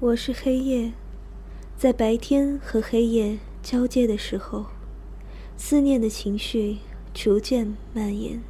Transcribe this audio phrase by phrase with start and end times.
[0.00, 0.92] 我是黑夜，
[1.76, 4.66] 在白天和黑夜交接的时候，
[5.56, 6.78] 思念的情绪
[7.12, 8.40] 逐渐蔓延。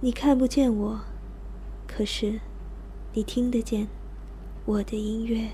[0.00, 1.00] 你看不见我，
[1.86, 2.40] 可是
[3.12, 3.86] 你听得见
[4.64, 5.50] 我的音乐。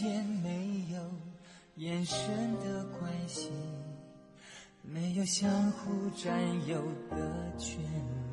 [0.00, 0.98] 间没有
[1.76, 2.18] 眼神
[2.60, 3.50] 的关系，
[4.80, 7.78] 没有相互占有的权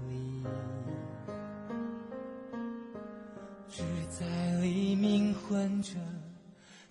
[0.07, 0.45] 利，
[3.67, 4.25] 只在
[4.61, 5.91] 黎明混着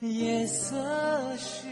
[0.00, 0.76] 夜色
[1.38, 1.68] 时，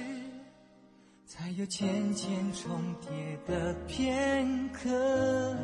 [1.26, 5.54] 才有浅浅重叠的片刻。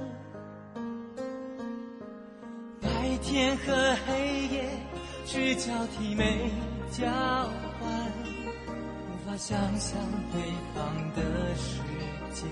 [2.82, 4.68] 白天和黑夜
[5.24, 6.50] 只交替没。
[6.90, 7.06] 交
[7.78, 7.88] 换，
[9.06, 9.96] 无法想象
[10.32, 10.42] 对
[10.74, 10.78] 方
[11.14, 11.22] 的
[11.54, 11.80] 世
[12.34, 12.46] 界。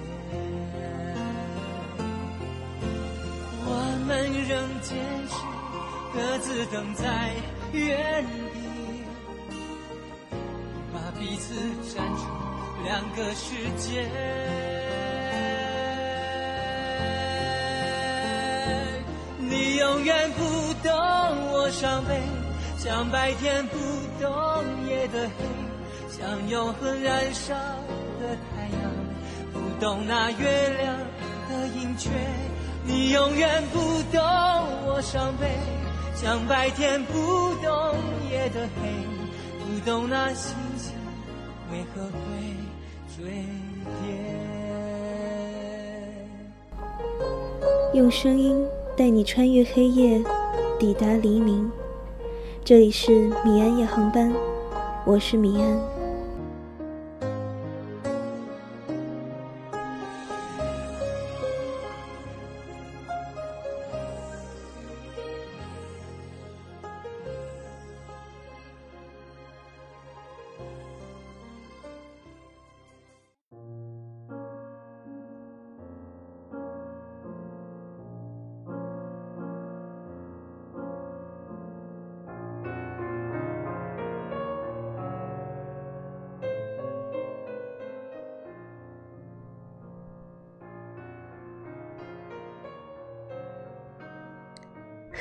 [3.66, 3.70] 我
[4.06, 4.08] 们
[4.48, 4.96] 仍坚
[5.28, 5.34] 持
[6.14, 7.04] 各自等在
[7.72, 8.56] 原地，
[10.94, 11.54] 把彼此
[11.94, 12.24] 站成
[12.84, 14.08] 两个世界。
[19.40, 20.92] 你永远不懂
[21.52, 22.37] 我伤悲。
[22.78, 23.76] 像白天不
[24.22, 24.30] 懂
[24.88, 25.44] 夜的黑，
[26.08, 27.52] 像永恒燃烧
[28.20, 28.80] 的太阳，
[29.52, 30.96] 不懂那月亮
[31.50, 32.08] 的盈缺。
[32.86, 33.80] 你永远不
[34.16, 34.22] 懂
[34.86, 35.58] 我伤悲，
[36.14, 37.12] 像白天不
[37.56, 37.96] 懂
[38.30, 38.88] 夜的黑，
[39.58, 40.94] 不懂那星星
[41.72, 42.12] 为何会
[43.16, 43.24] 坠
[43.84, 44.14] 跌。
[47.92, 48.64] 用声音
[48.96, 50.22] 带你穿越黑夜，
[50.78, 51.68] 抵达黎明。
[52.68, 54.30] 这里是米安夜航班，
[55.06, 55.97] 我是米安。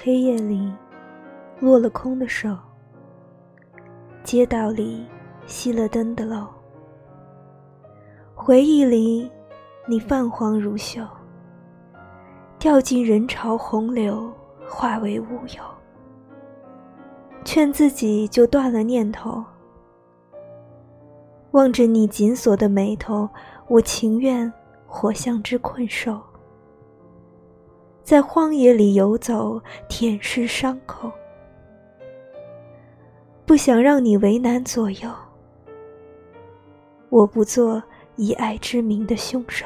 [0.07, 0.72] 黑夜里，
[1.59, 2.57] 落了空的手。
[4.23, 5.06] 街道里，
[5.45, 6.47] 熄了灯的楼。
[8.34, 9.29] 回忆里，
[9.85, 11.06] 你泛黄如锈，
[12.57, 14.31] 掉进人潮洪流，
[14.66, 15.25] 化为乌
[15.57, 15.62] 有。
[17.44, 19.44] 劝自己就断了念头。
[21.51, 23.28] 望着你紧锁的眉头，
[23.68, 24.50] 我情愿
[24.85, 26.18] 活像只困兽。
[28.07, 31.12] 在荒野里游走，舔舐伤口，
[33.45, 35.12] 不想让你为难左右。
[37.09, 37.84] 我不做
[38.16, 39.66] 以爱之名的凶手。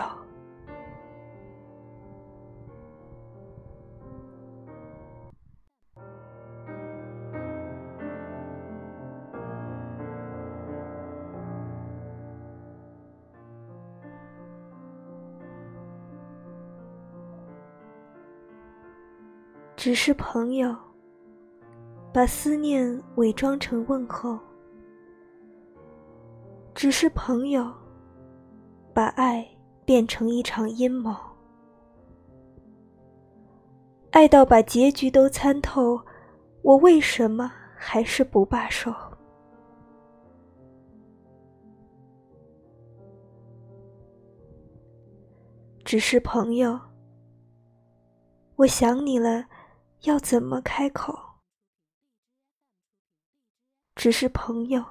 [19.82, 20.76] 只是朋友，
[22.14, 24.38] 把思念伪装成问候；
[26.76, 27.68] 只是朋友，
[28.94, 29.44] 把爱
[29.84, 31.16] 变成一场阴谋。
[34.12, 36.00] 爱到把结局都参透，
[36.62, 38.94] 我为什么还是不罢手？
[45.84, 46.80] 只是朋友，
[48.58, 49.44] 我想你了。
[50.04, 51.16] 要怎么开口？
[53.94, 54.84] 只是朋友，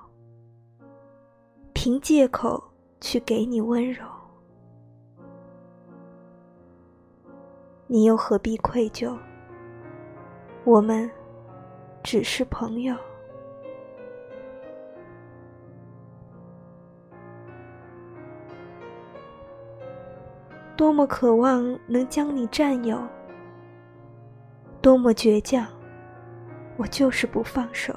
[1.74, 2.62] 凭借口
[3.00, 4.06] 去给你温柔，
[7.88, 9.18] 你又何必愧疚？
[10.64, 11.10] 我们
[12.04, 12.96] 只是朋友，
[20.76, 22.96] 多么渴望能将你占有。
[24.80, 25.66] 多么倔强，
[26.76, 27.94] 我就是不放手。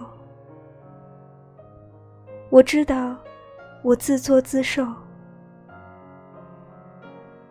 [2.50, 3.16] 我知道，
[3.82, 4.86] 我自作自受。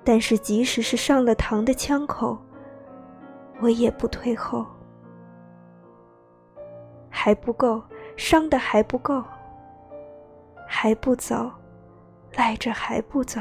[0.04, 2.36] 但是，即使是上了膛的枪口，
[3.60, 4.66] 我也不退后。
[7.08, 7.82] 还不够，
[8.16, 9.22] 伤的还不够，
[10.66, 11.50] 还不走，
[12.34, 13.40] 赖着还不走，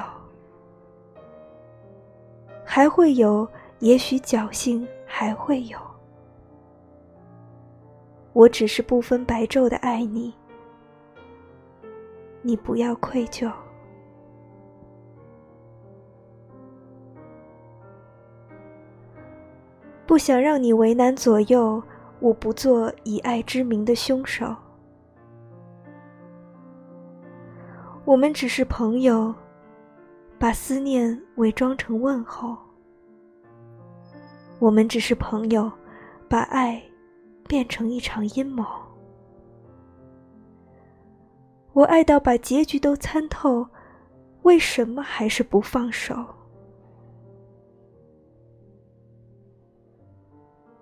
[2.64, 3.48] 还会有，
[3.82, 5.78] 也许侥幸还会有。
[8.32, 10.34] 我只是不分白昼的爱你。
[12.44, 13.52] 你不要愧疚，
[20.08, 21.82] 不想让你为难左右，
[22.20, 24.56] 我不做以爱之名的凶手。
[28.06, 29.34] 我们只是朋友，
[30.40, 32.58] 把思念伪装成问候。
[34.62, 35.72] 我们只是朋友，
[36.30, 36.80] 把爱
[37.48, 38.64] 变成一场阴谋。
[41.74, 43.68] 我爱到把结局都参透，
[44.44, 46.16] 为什么还是不放手？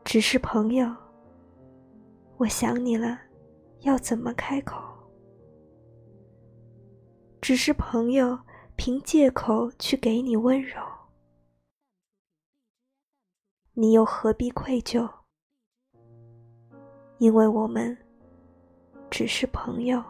[0.03, 0.93] 只是朋友，
[2.35, 3.17] 我想你了，
[3.83, 4.75] 要怎么开口？
[7.39, 8.37] 只是朋友，
[8.75, 10.81] 凭借口去给你温柔，
[13.81, 15.09] 你又何必愧疚？
[17.17, 17.97] 因为我们
[19.09, 20.03] 只是朋友。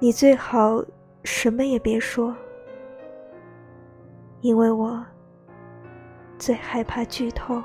[0.00, 0.82] 你最好
[1.24, 2.34] 什么也别说，
[4.40, 5.04] 因为我
[6.38, 7.62] 最害怕剧透。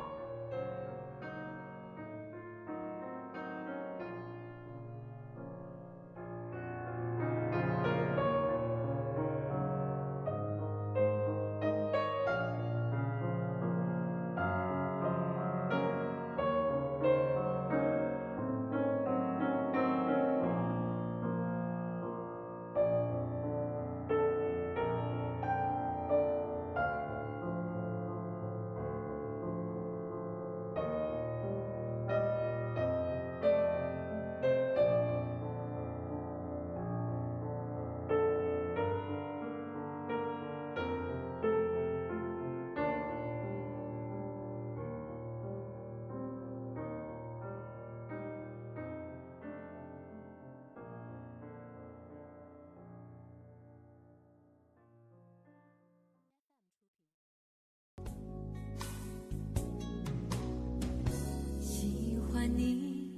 [62.57, 63.11] 你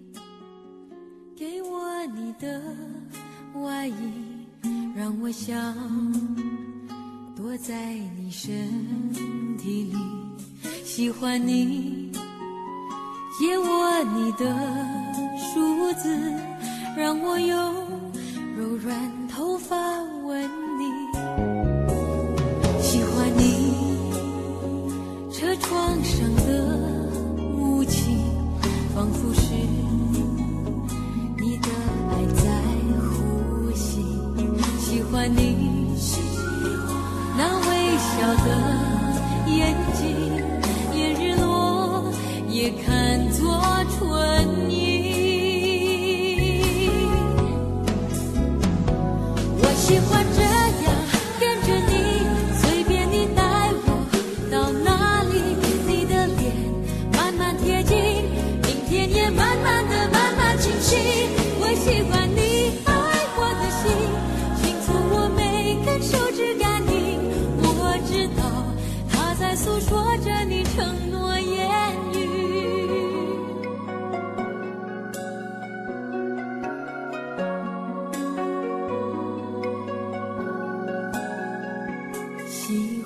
[1.35, 2.61] 给我你的
[3.55, 3.93] 外衣
[4.95, 5.75] 让我想
[7.35, 8.69] 躲在你身
[9.57, 9.97] 体里，
[10.83, 12.11] 喜欢你。
[13.39, 14.45] 借我你的
[15.37, 16.15] 梳子，
[16.95, 17.73] 让我用
[18.55, 19.77] 柔软头发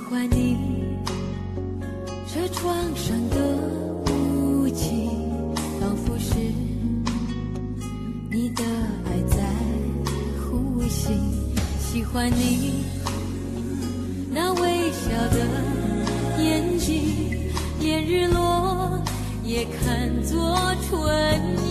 [0.06, 0.56] 喜欢你
[2.28, 3.38] 车窗上的
[4.14, 5.10] 雾气
[5.82, 6.36] 仿佛是
[8.30, 8.64] 你的
[9.06, 9.44] 爱在
[10.44, 11.12] 呼吸。
[11.80, 12.84] 喜欢你。
[14.32, 19.02] 那微笑的眼睛连日落
[19.44, 20.56] 也看作
[20.88, 21.65] 唇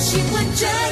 [0.00, 0.89] 喜欢这样。